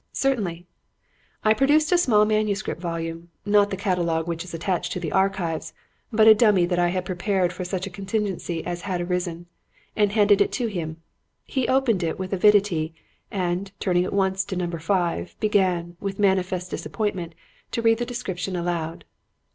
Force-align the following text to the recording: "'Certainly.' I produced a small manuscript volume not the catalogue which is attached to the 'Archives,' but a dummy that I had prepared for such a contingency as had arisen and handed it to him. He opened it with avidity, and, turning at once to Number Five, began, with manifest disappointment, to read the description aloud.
"'Certainly.' 0.13 0.65
I 1.45 1.53
produced 1.53 1.91
a 1.91 1.97
small 1.99 2.25
manuscript 2.25 2.81
volume 2.81 3.29
not 3.45 3.69
the 3.69 3.77
catalogue 3.77 4.27
which 4.27 4.43
is 4.43 4.51
attached 4.51 4.91
to 4.93 4.99
the 4.99 5.11
'Archives,' 5.11 5.73
but 6.11 6.25
a 6.27 6.33
dummy 6.33 6.65
that 6.65 6.79
I 6.79 6.87
had 6.87 7.05
prepared 7.05 7.53
for 7.53 7.63
such 7.63 7.85
a 7.85 7.91
contingency 7.91 8.65
as 8.65 8.81
had 8.81 8.99
arisen 9.01 9.45
and 9.95 10.11
handed 10.13 10.41
it 10.41 10.51
to 10.53 10.65
him. 10.65 10.97
He 11.45 11.67
opened 11.67 12.01
it 12.01 12.17
with 12.17 12.33
avidity, 12.33 12.95
and, 13.29 13.71
turning 13.79 14.03
at 14.03 14.11
once 14.11 14.43
to 14.45 14.55
Number 14.55 14.79
Five, 14.79 15.35
began, 15.39 15.97
with 15.99 16.17
manifest 16.17 16.71
disappointment, 16.71 17.35
to 17.69 17.83
read 17.83 17.99
the 17.99 18.03
description 18.07 18.55
aloud. 18.55 19.05